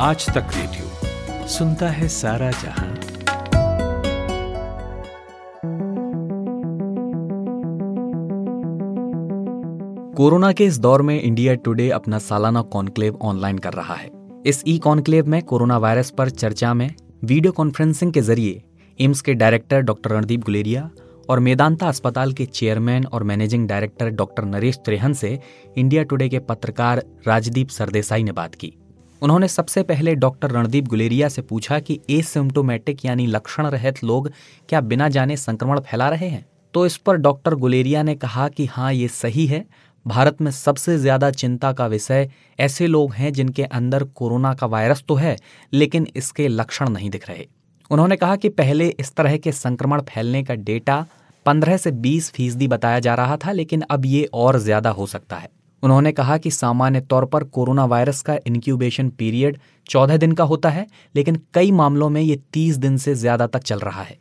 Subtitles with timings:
[0.00, 2.94] आज तक रेडियो सुनता है सारा जहाँ।
[10.14, 14.10] कोरोना के इस दौर में इंडिया टुडे अपना सालाना कॉन्क्लेव ऑनलाइन कर रहा है।
[14.46, 16.90] इस ई कॉन्क्लेव में कोरोना वायरस पर चर्चा में
[17.24, 18.62] वीडियो कॉन्फ्रेंसिंग के ज़रिए
[18.98, 20.90] एम्स के डायरेक्टर डॉक्टर रणदीप गुलेरिया
[21.30, 25.38] और मेदांता अस्पताल के चेयरमैन और managing director doctor Naresh Trehan से
[25.78, 28.76] इंडिया टुडे के पत्रकार राजदीप सरदेसाई ने बात की।
[29.22, 34.30] उन्होंने सबसे पहले डॉक्टर रणदीप गुलेरिया से पूछा कि एसिम्टोमेटिक यानी लक्षण रहित लोग
[34.68, 36.44] क्या बिना जाने संक्रमण फैला रहे हैं?
[36.74, 39.64] तो इस पर डॉक्टर गुलेरिया ने कहा कि हाँ ये सही है।
[40.06, 45.04] भारत में सबसे ज़्यादा चिंता का विषय ऐसे लोग हैं जिनके अंदर कोरोना का वायरस
[45.08, 45.36] तो है,
[45.72, 47.46] लेकिन इसके लक्षण नहीं दिख रहे।
[47.90, 51.04] उन्होंने कहा कि पहले इस तरह के संक्रमण फैलने का डेटा
[51.46, 55.36] 15 से 20 फ़ीसदी बताया जा रहा था, लेकिन अब ये और ज़्यादा हो सकता
[55.36, 55.50] है।
[55.82, 60.70] उन्होंने कहा कि सामान्य तौर पर कोरोना वायरस का इनक्यूबेशन पीरियड 14 दिन का होता
[60.70, 64.18] है, लेकिन कई मामलों में ये 30 दिन से ज़्यादा तक चल रहा है।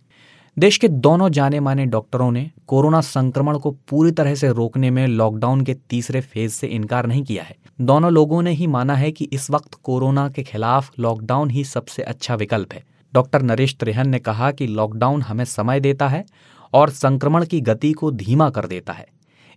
[0.57, 5.05] देश के दोनों जाने माने डॉक्टरों ने कोरोना संक्रमण को पूरी तरह से रोकने में
[5.07, 9.11] लॉकडाउन के तीसरे फ़ेज़ से इनकार नहीं किया है। दोनों लोगों ने ही माना है
[9.11, 12.83] कि इस वक्त कोरोना के खिलाफ लॉकडाउन ही सबसे अच्छा विकल्प है।
[13.13, 16.25] डॉक्टर नरेश त्रिहन ने कहा कि लॉकडाउन हमें समय देता है
[16.73, 19.07] और संक्रमण की गति को धीमा कर देता है।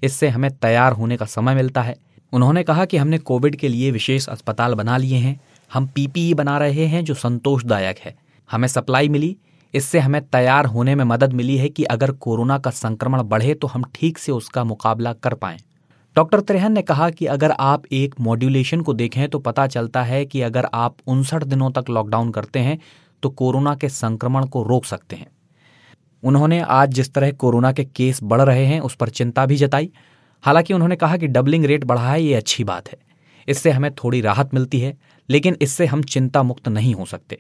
[0.03, 1.97] इससे हमें तैयार होने का समय मिलता है।
[2.33, 6.59] उन्होंने कहा कि हमने कोविड के लिए विशेष अस्पताल बना लिए हैं। हम पीपीई बना
[6.59, 8.15] रहे हैं, जो संतोषदायक है।
[8.51, 9.37] हमें सप्लाई मिली।
[9.75, 13.67] इससे हमें तैयार होने में मदद मिली है कि अगर कोरोना का संक्रमण बढ़े तो
[13.67, 15.59] हम ठीक से उसका मुकाबला कर पाएँ।
[16.17, 20.25] डॉक्टर त्रेहन ने कहा कि अगर आप एक मॉड्यूलेशन को देखें तो पता चलता है
[20.27, 22.79] कि अगर आप उनसठ दिनों तक लॉकडाउन करते हैं
[23.23, 25.27] तो कोरोना के संक्रमण को रोक सकते हैं।
[26.23, 29.91] उन्होंने आज जिस तरह कोरोना के केस बढ़ रहे हैं, उस पर चिंता भी जताई।
[30.43, 32.99] हालाँकि उन्होंने कहा कि डबलिंग रेट बढ़ा है, ये अच्छी बात है।
[33.49, 34.99] इससे हमें थोड़ी राहत मिलती है,
[35.31, 37.39] लेकिन इससे हम चिंता मुक्त नहीं हो सकते।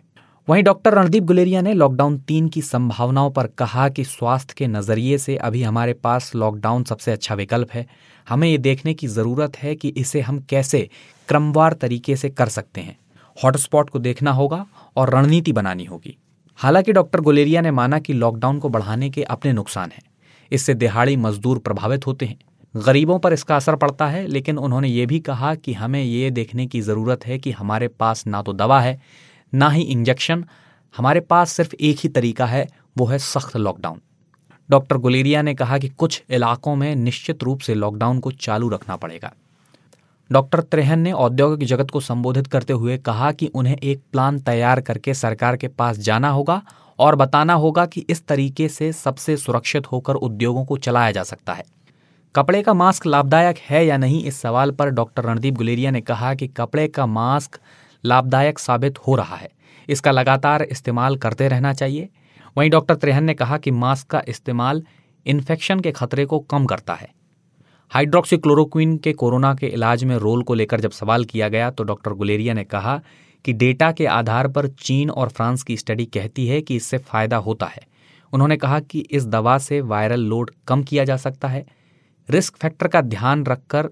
[0.49, 5.19] वहीं डॉक्टर रणदीप गुलेरिया ने लॉकडाउन तीन की संभावनाओं पर कहा कि स्वास्थ्य के नज़रिए
[5.19, 7.87] से अभी हमारे पास लॉकडाउन सबसे अच्छा विकल्प है।
[8.29, 10.89] हमें ये देखने की ज़रूरत है कि इसे हम कैसे
[11.29, 12.99] क्रमवार तरीके से कर सकते हैं।
[13.45, 14.67] हॉटस्पॉट को देखना होगा
[14.97, 16.19] और रणनीति बनानी होगी।
[16.61, 20.03] हालाँकि डॉक्टर गुलेरिया ने माना कि लॉकडाउन को बढ़ाने के अपने नुकसान हैं।
[20.53, 22.39] इससे दिहाड़ी मजदूर प्रभावित होते हैं।
[22.77, 26.67] गरीबों पर इसका असर पड़ता है, लेकिन उन्होंने ये भी कहा कि हमें ये देखने
[26.67, 29.01] की ज़रूरत है कि हमारे पास ना तो दवा है,
[29.55, 30.45] ना ही इंजेक्शन।
[30.97, 34.01] हमारे पास सिर्फ़ एक ही तरीका है, वो है सख्त लॉकडाउन।
[34.71, 38.97] डॉक्टर गुलेरिया ने कहा कि कुछ इलाकों में निश्चित रूप से लॉकडाउन को चालू रखना
[38.97, 39.33] पड़ेगा।
[40.33, 44.81] डॉक्टर त्रेहन ने औद्योगिक जगत को संबोधित करते हुए कहा कि उन्हें एक प्लान तैयार
[44.81, 46.63] करके सरकार के पास जाना होगा
[46.99, 51.53] और बताना होगा कि इस तरीके से सबसे सुरक्षित होकर उद्योगों को चलाया जा सकता
[51.53, 51.65] है।
[52.35, 56.35] कपड़े का मास्क लाभदायक है या नहीं इस सवाल पर डॉक्टर रणदीप गुलेरिया ने कहा
[56.35, 57.61] कि कपड़े का मास्क
[58.05, 59.51] लाभदायक साबित हो रहा है।
[59.89, 62.09] इसका लगातार इस्तेमाल करते रहना चाहिए।
[62.59, 64.83] वहीं डॉक्टर त्रेहन ने कहा कि मास्क का इस्तेमाल
[65.27, 67.09] इन्फेक्शन के खतरे को कम करता है।
[67.91, 72.11] हाइड्रोक्सीक्लोरोक्विन के कोरोना के इलाज में रोल को लेकर जब सवाल किया गया तो डॉक्टर
[72.11, 73.01] गुलेरिया ने कहा
[73.45, 77.37] कि डेटा के आधार पर चीन और फ्रांस की स्टडी कहती है कि इससे फ़ायदा
[77.37, 77.81] होता है।
[78.33, 81.65] उन्होंने कहा कि इस दवा से वायरल लोड कम किया जा सकता है।
[82.31, 83.89] रिस्क फैक्टर का ध्यान रखकर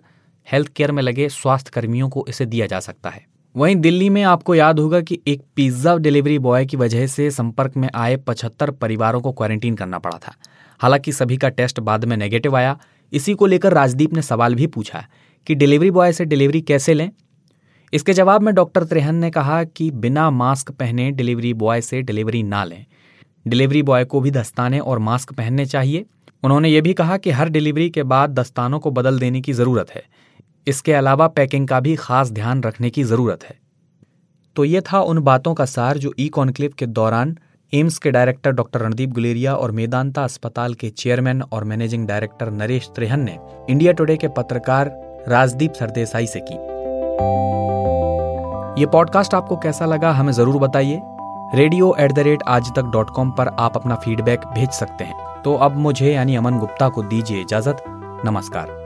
[0.53, 3.27] हेल्थ केयर में लगे स्वास्थ्य कर्मियों को इसे दिया जा सकता है।
[3.57, 7.77] वहीं दिल्ली में आपको याद होगा कि एक पिज्जा डिलीवरी बॉय की वजह से संपर्क
[7.77, 10.35] में आए पचहत्तर परिवारों को क्वारंटीन करना पड़ा था।
[10.81, 12.79] हालाँकि सभी का टेस्ट बाद में नेगेटिव आया।
[13.13, 15.05] इसी को लेकर राजदीप ने सवाल भी पूछा
[15.47, 17.11] कि डिलीवरी बॉय से डिलीवरी कैसे लें?
[17.93, 22.43] इसके जवाब में डॉक्टर त्रेहन ने कहा कि बिना मास्क पहने डिलीवरी बॉय से डिलीवरी
[22.43, 22.87] ना लें।
[23.49, 26.05] डिलीवरी बॉय को भी दस्ताने और मास्क पहनने चाहिए।
[26.43, 29.91] उन्होंने ये भी कहा कि हर डिलीवरी के बाद दस्तानों को बदल देने की ज़रूरत
[29.91, 30.03] है।
[30.67, 33.59] इसके अलावा पैकिंग का भी खास ध्यान रखने की ज़रूरत है।
[34.57, 37.39] तो ये था उन बातों का सार जो ई कॉन्क्लेव के दौरान
[37.73, 42.89] एम्स के डायरेक्टर डॉक्टर रणदीप गुलेरिया और मेदांता अस्पताल के चेयरमैन और मैनेजिंग डायरेक्टर नरेश
[42.95, 43.37] त्रेहन ने
[43.71, 44.91] इंडिया टुडे के पत्रकार
[45.29, 46.55] राजदीप सरदेसाई से की।
[48.81, 51.01] ये पॉडकास्ट आपको कैसा लगा हमें ज़रूर बताइए।
[51.55, 55.43] रेडियो एट द रेट आज तक डॉट कॉम पर आप अपना फीडबैक भेज सकते हैं।
[55.43, 57.85] तो अब मुझे यानी अमन गुप्ता को दीजिए इजाज़त।
[58.27, 58.78] नमस्कार।